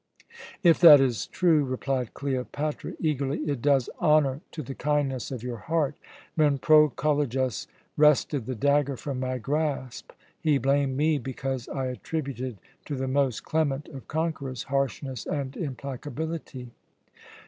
"If 0.63 0.79
that 0.79 0.99
is 0.99 1.27
true," 1.27 1.63
replied 1.63 2.15
Cleopatra 2.15 2.93
eagerly, 2.99 3.37
"it 3.41 3.61
does 3.61 3.87
honour 4.01 4.41
to 4.51 4.63
the 4.63 4.73
kindness 4.73 5.29
of 5.29 5.43
your 5.43 5.57
heart. 5.57 5.93
When 6.33 6.57
Proculejus 6.57 7.67
wrested 7.95 8.47
the 8.47 8.55
dagger 8.55 8.97
from 8.97 9.19
my 9.19 9.37
grasp 9.37 10.11
he 10.39 10.57
blamed 10.57 10.97
me 10.97 11.19
because 11.19 11.69
I 11.69 11.85
attributed 11.85 12.57
to 12.85 12.95
the 12.95 13.07
most 13.07 13.43
clement 13.43 13.89
of 13.89 14.07
conquerors 14.07 14.63
harshness 14.63 15.27
and 15.27 15.53
implacability." 15.55 16.71